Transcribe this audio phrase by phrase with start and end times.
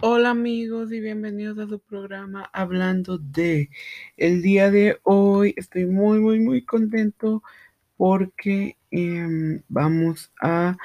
[0.00, 3.68] Hola amigos y bienvenidos a su programa Hablando de.
[4.16, 7.42] El día de hoy estoy muy muy muy contento
[7.96, 10.76] porque em, vamos a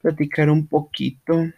[0.00, 1.50] platicar un poquito,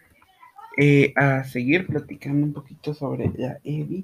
[0.77, 4.03] eh, a seguir platicando un poquito sobre la EBI,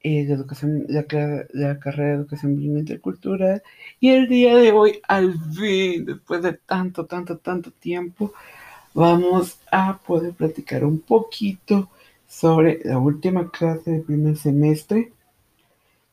[0.00, 1.04] eh, la, educación, la,
[1.52, 3.62] la, carrera de educación intercultural
[4.00, 8.32] y el día de hoy al fin, después de tanto tanto tanto tiempo,
[8.94, 11.90] vamos a poder platicar un poquito
[12.26, 15.12] sobre la última clase del primer semestre.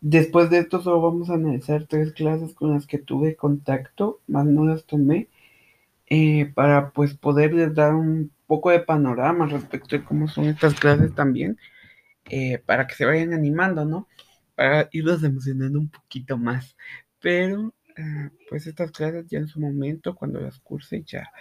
[0.01, 4.45] Después de esto solo vamos a analizar tres clases con las que tuve contacto, más
[4.45, 5.29] no las tomé,
[6.07, 11.15] eh, para pues poderles dar un poco de panorama respecto de cómo son estas clases
[11.15, 11.57] también,
[12.29, 14.07] eh, para que se vayan animando, ¿no?
[14.55, 16.75] Para irlos emocionando un poquito más.
[17.21, 21.31] Pero eh, pues estas clases ya en su momento, cuando las curse, ya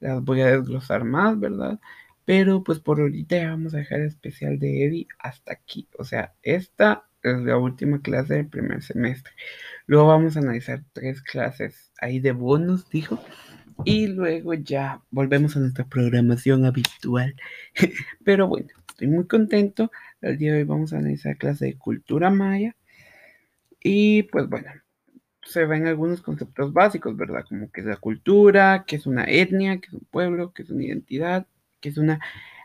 [0.00, 1.80] las voy a desglosar más, ¿verdad?
[2.24, 5.88] Pero pues por ahorita ya vamos a dejar el especial de Eddie hasta aquí.
[5.98, 9.32] O sea, esta es la última clase del primer semestre.
[9.86, 13.22] Luego vamos a analizar tres clases ahí de bonus, dijo.
[13.84, 17.34] Y luego ya volvemos a nuestra programación habitual.
[18.24, 19.90] Pero bueno, estoy muy contento.
[20.20, 22.76] El día de hoy vamos a analizar clase de cultura maya.
[23.82, 24.70] Y pues bueno,
[25.42, 27.44] se ven algunos conceptos básicos, ¿verdad?
[27.48, 30.70] Como que es la cultura, que es una etnia, que es un pueblo, que es
[30.70, 31.46] una identidad,
[31.84, 32.18] que es una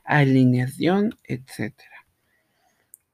[0.05, 1.73] alineación, etc.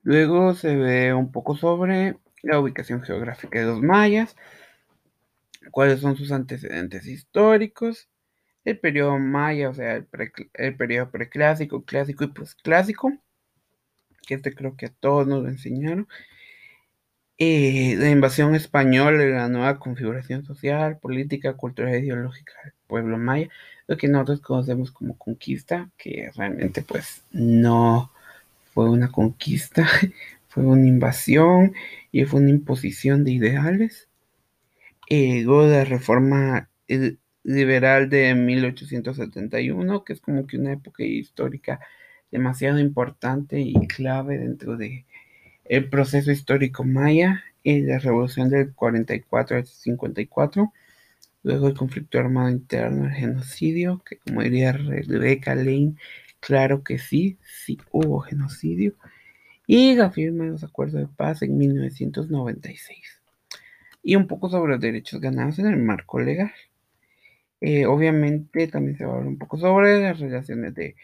[0.03, 4.35] Luego se ve un poco sobre la ubicación geográfica de los mayas,
[5.71, 8.07] cuáles son sus antecedentes históricos,
[8.65, 13.11] el periodo maya, o sea, el, periodo preclásico, clásico y posclásico,
[14.27, 16.07] que este creo que a todos nos lo enseñaron.
[17.37, 23.17] Eh, la invasión española y la nueva configuración social, política, cultural e ideológica del pueblo
[23.17, 23.49] maya
[23.87, 28.11] lo que nosotros conocemos como conquista, que realmente pues no
[28.73, 29.87] fue una conquista,
[30.47, 31.73] fue una invasión
[32.11, 34.07] y fue una imposición de ideales.
[35.09, 41.79] Eh, luego la reforma eh, liberal de 1871, que es como que una época histórica
[42.31, 45.05] demasiado importante y clave dentro de
[45.65, 50.71] el proceso histórico maya y la revolución del 44 al 54
[51.45, 55.93] Luego el conflicto armado interno, el genocidio, que como diría Rebecca Lane,
[56.39, 58.95] claro que sí, sí hubo genocidio.
[59.67, 63.21] Y la firma de los acuerdos de paz en 1996.
[64.01, 66.51] Y un poco sobre los derechos ganados en el marco legal.
[67.61, 70.95] Eh, obviamente también se va a hablar un poco sobre las relaciones de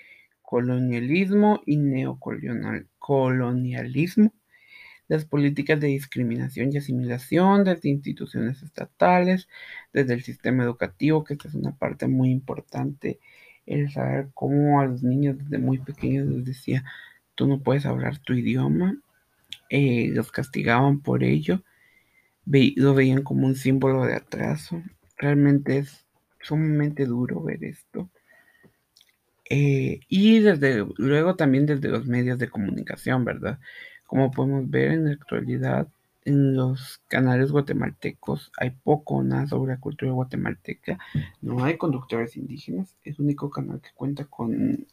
[0.42, 4.34] colonialismo y neocolonialismo
[5.12, 9.50] las políticas de discriminación y asimilación desde instituciones estatales,
[9.92, 13.20] desde el sistema educativo, que esta es una parte muy importante,
[13.66, 16.86] el saber cómo a los niños desde muy pequeños les decía,
[17.36, 19.02] tú no puedes hablar tu idioma,
[19.70, 21.62] eh, los castigaban por ello,
[22.46, 24.82] lo veían como un símbolo de atraso,
[25.18, 26.06] realmente es
[26.40, 28.10] sumamente duro ver esto.
[29.50, 33.60] Eh, y desde luego también desde los medios de comunicación, ¿verdad?
[34.12, 35.88] Como podemos ver en la actualidad,
[36.26, 41.00] en los canales guatemaltecos hay poco o nada sobre la cultura guatemalteca.
[41.40, 42.94] No hay conductores indígenas.
[43.06, 44.86] Es el único canal que cuenta con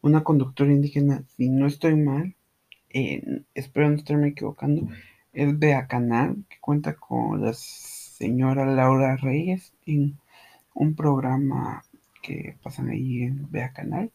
[0.00, 1.24] una conductora indígena.
[1.36, 2.36] Si no estoy mal,
[2.88, 4.86] espero no estarme equivocando,
[5.32, 10.16] es Bea Canal, que cuenta con la señora Laura Reyes en
[10.74, 11.82] un programa
[12.22, 14.12] que pasan ahí en Bea Canal.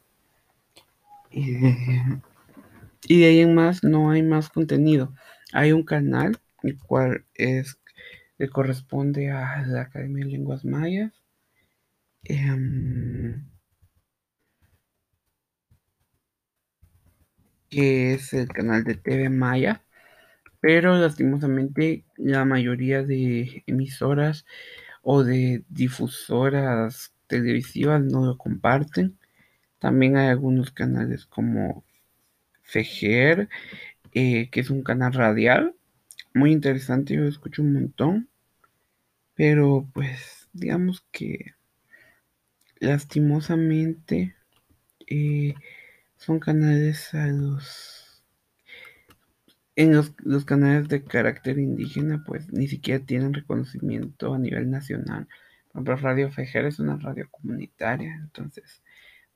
[3.08, 5.14] Y de ahí en más no hay más contenido.
[5.54, 7.80] Hay un canal, el cual es
[8.38, 11.14] que corresponde a la Academia de Lenguas Mayas.
[12.24, 13.46] Em,
[17.70, 19.84] que es el canal de TV Maya,
[20.62, 24.46] pero lastimosamente la mayoría de emisoras
[25.04, 29.20] o de difusoras televisivas no lo comparten.
[29.80, 31.84] También hay algunos canales como
[32.65, 33.50] Fejer,
[34.13, 35.75] eh, que es un canal radial.
[36.33, 38.29] Muy interesante, yo escucho un montón.
[39.35, 41.53] Pero pues digamos que
[42.79, 44.35] lastimosamente
[45.07, 45.53] eh,
[46.17, 48.23] son canales a los
[49.75, 55.27] en los, los, canales de carácter indígena pues ni siquiera tienen reconocimiento a nivel nacional.
[55.73, 58.81] Por ejemplo, Radio Fejer es una radio comunitaria, entonces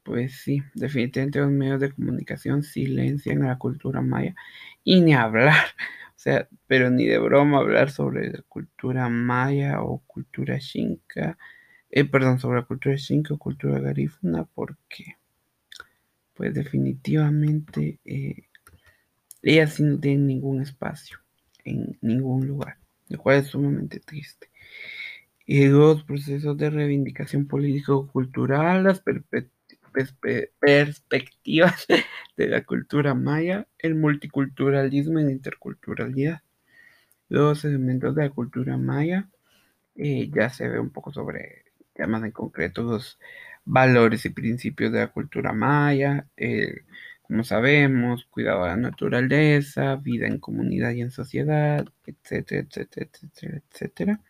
[0.04, 4.36] pues sí, definitivamente los medios de comunicación silencian a la cultura maya
[4.84, 5.66] y ni hablar,
[6.10, 11.38] o sea, pero ni de broma hablar sobre la cultura maya o cultura xinca,
[11.92, 15.18] eh, perdón, sobre la cultura xinca o cultura garífuna, porque
[16.34, 18.48] pues definitivamente eh,
[19.42, 21.20] ella sí no tiene ningún espacio
[21.66, 22.78] en ningún lugar,
[23.10, 24.50] lo cual es sumamente triste.
[25.46, 29.02] Y los procesos de reivindicación político-cultural, las
[30.60, 31.86] perspectivas
[32.38, 36.42] de la cultura maya, el multiculturalismo y la interculturalidad.
[37.30, 39.30] Los elementos de la cultura maya,
[39.96, 43.20] eh, ya se ve un poco sobre temas en concreto, los
[43.66, 46.28] valores y principios de la cultura maya,
[47.30, 53.62] como sabemos, cuidado de la naturaleza, vida en comunidad y en sociedad, etcétera, etcétera, etcétera,
[53.72, 54.22] etcétera.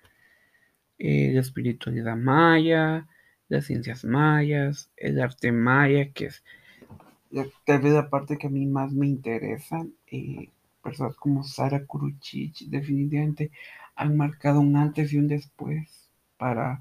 [0.98, 3.07] Eh, la espiritualidad maya,
[3.49, 6.43] las ciencias mayas, el arte maya, que es
[7.65, 9.85] tal vez la parte que a mí más me interesa.
[10.07, 10.49] Eh,
[10.81, 13.51] personas como Sara Kuruchich definitivamente
[13.95, 16.79] han marcado un antes y un después para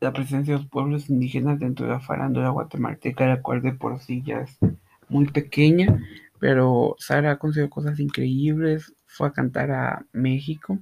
[0.00, 4.00] la presencia de los pueblos indígenas dentro de la farándula guatemalteca, la cual de por
[4.00, 4.58] sí ya es
[5.08, 6.02] muy pequeña,
[6.38, 10.78] pero Sara ha conseguido cosas increíbles, fue a cantar a México,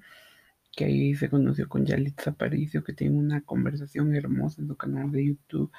[0.79, 5.11] que ahí se conoció con Yalitza Aparicio, que tiene una conversación hermosa en su canal
[5.11, 5.73] de YouTube.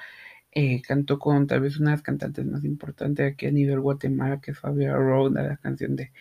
[0.52, 4.42] Eh, cantó con tal vez una de las cantantes más importantes aquí a nivel Guatemala,
[4.42, 6.12] que es Fabiola Roda, la canción de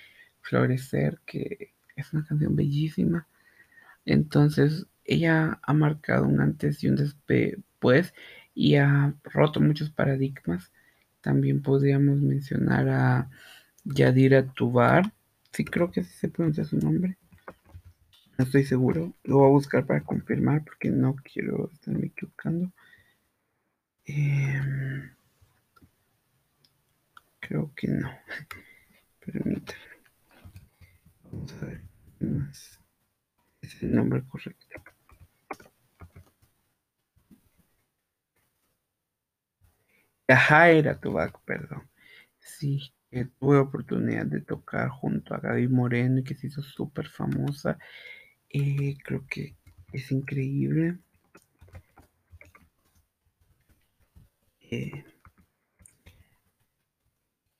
[0.41, 3.27] Florecer, que es una canción bellísima.
[4.05, 8.13] Entonces, ella ha marcado un antes y un después
[8.55, 10.71] y ha roto muchos paradigmas.
[11.21, 13.29] También podríamos mencionar a
[13.83, 15.13] Yadira Tubar,
[15.51, 17.18] sí creo que se pronuncia su nombre.
[18.39, 22.71] No estoy seguro, lo voy a buscar para confirmar porque no quiero estarme equivocando.
[24.07, 25.13] Em,
[27.39, 28.09] creo que no.
[29.25, 29.89] Permítanme.
[31.31, 31.81] Vamos a ver.
[33.61, 34.81] Es el nombre correcto.
[40.29, 41.89] Jaira Tubac, perdón.
[42.39, 47.07] Sí, que tuve oportunidad de tocar junto a Gaby Moreno y que se hizo súper
[47.07, 47.77] famosa.
[48.51, 49.55] Eh, creo que
[49.93, 50.97] es increíble.
[54.71, 55.03] Eh,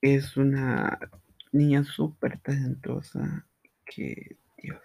[0.01, 0.97] es una
[1.51, 3.45] niña súper talentosa
[3.85, 4.81] que, Dios.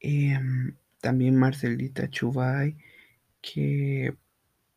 [0.00, 2.76] Em, también Marcelita Chubay,
[3.40, 4.16] que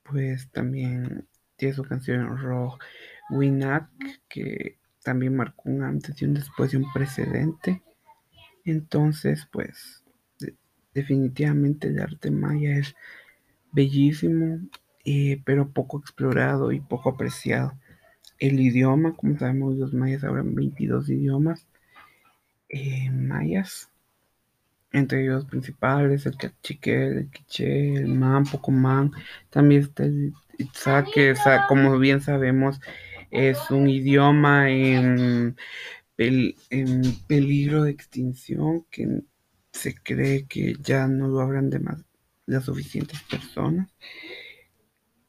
[0.04, 2.84] pues también tiene su canción Rock
[3.32, 3.90] Winak,
[4.30, 7.82] que también marcó un antes y un después y un precedente.
[8.66, 10.04] Entonces, pues,
[10.94, 12.96] definitivamente el arte maya es
[13.72, 14.60] bellísimo,
[15.06, 17.74] eh, pero poco explorado y poco apreciado.
[18.40, 21.68] El idioma, como sabemos, los mayas hablan 22 idiomas
[22.70, 23.90] eh, mayas,
[24.92, 29.12] entre ellos principales, el cachique, el quiché, el man, pocomán,
[29.50, 31.36] también está el itzake,
[31.68, 32.80] como bien sabemos,
[33.32, 35.58] es un idioma en
[36.18, 39.22] en peligro de extinción, que
[39.72, 42.04] se cree que ya no lo habrán de más
[42.46, 43.90] las suficientes personas,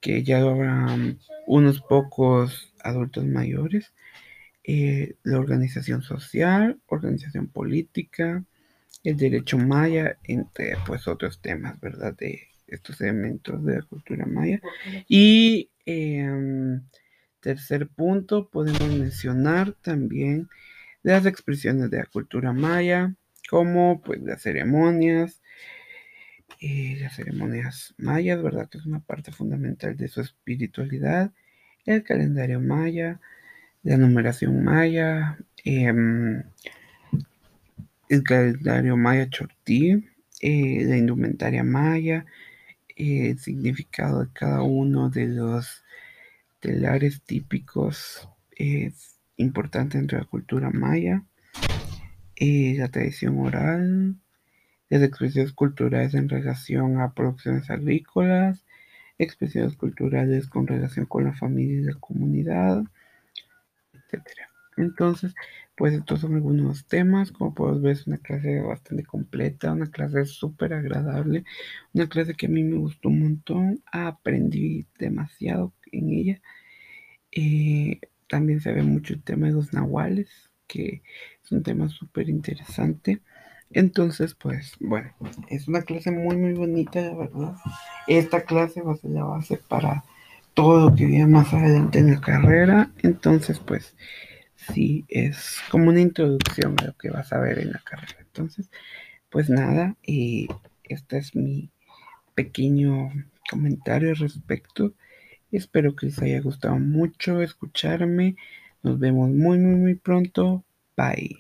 [0.01, 3.93] que ya lo habrán unos pocos adultos mayores,
[4.65, 8.45] eh, la organización social, organización política,
[9.05, 12.17] el derecho maya, entre pues otros temas, ¿verdad?
[12.17, 14.61] De estos elementos de la cultura maya.
[15.09, 16.83] Y em,
[17.41, 20.49] tercer punto, podemos mencionar también
[21.07, 23.15] las expresiones de la cultura maya,
[23.49, 25.41] como pues las ceremonias,
[26.61, 28.69] eh, las ceremonias mayas, ¿verdad?
[28.69, 31.33] Que es una parte fundamental de su espiritualidad,
[31.85, 33.21] el calendario maya,
[33.85, 36.43] la numeración maya, em,
[38.09, 40.05] el calendario maya chortí,
[40.41, 42.27] eh, la indumentaria maya,
[42.97, 45.85] eh, el significado de cada uno de los
[46.59, 48.29] telares típicos
[49.37, 51.25] importante dentro de la cultura maya,
[52.37, 54.17] y la tradición oral,
[54.89, 58.65] las expresiones culturales en relación a producciones agrícolas,
[59.19, 62.85] expresiones culturales con relación con la familia y la comunidad,
[63.93, 64.23] etc.
[64.77, 65.35] Entonces,
[65.77, 70.27] pues estos son algunos temas, como puedes ver es una clase bastante completa, una clase
[70.27, 71.45] súper agradable,
[71.95, 76.41] una clase que a mí me gustó un montón, aprendí demasiado en ella.
[77.33, 80.29] Eh, también se ve mucho el tema de los nahuales,
[80.67, 81.03] que
[81.45, 83.21] es un tema súper interesante.
[83.71, 85.13] Entonces, pues, bueno,
[85.49, 87.57] es una clase muy, muy bonita, la verdad.
[88.07, 90.05] Esta clase va a ser la base para
[90.55, 92.91] todo lo que viene más adelante en la carrera.
[93.03, 93.97] Entonces, pues,
[94.73, 98.17] sí, es como una introducción a lo que vas a ver en la carrera.
[98.21, 98.71] Entonces,
[99.31, 100.49] pues nada, y
[100.85, 101.71] este es mi
[102.35, 103.11] pequeño
[103.51, 104.95] comentario respecto.
[105.51, 108.37] Espero que les haya gustado mucho escucharme.
[108.83, 110.65] Nos vemos muy, muy, muy pronto.
[110.97, 111.37] Bye.